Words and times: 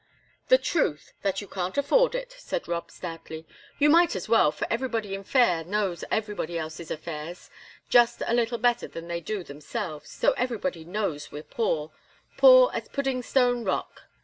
"The 0.47 0.57
truth, 0.57 1.13
that 1.21 1.41
you 1.41 1.47
can't 1.47 1.77
afford 1.77 2.15
it," 2.15 2.33
said 2.39 2.67
Rob, 2.67 2.89
stoutly. 2.89 3.45
"You 3.77 3.87
might 3.91 4.15
as 4.15 4.27
well, 4.27 4.51
for 4.51 4.65
everybody 4.67 5.13
in 5.13 5.23
Fayre 5.23 5.63
knows 5.63 6.03
everybody 6.09 6.57
else's 6.57 6.89
affairs 6.89 7.51
just 7.87 8.23
a 8.25 8.33
little 8.33 8.57
better 8.57 8.87
than 8.87 9.07
they 9.07 9.21
do 9.21 9.43
themselves, 9.43 10.09
so 10.09 10.31
everybody 10.31 10.83
knows 10.83 11.31
we're 11.31 11.43
poor 11.43 11.91
poor 12.35 12.71
as 12.73 12.87
pudding 12.87 13.21
stone 13.21 13.63
rock. 13.63 14.05